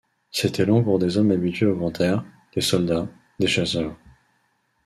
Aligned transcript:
C’était 0.31 0.65
long 0.65 0.83
pour 0.83 0.97
des 0.97 1.19
hommes 1.19 1.29
habitués 1.29 1.67
au 1.67 1.75
grand 1.75 1.99
air, 2.01 2.25
des 2.55 2.61
soldats, 2.61 3.07
des 3.39 3.45
chasseurs. 3.45 3.95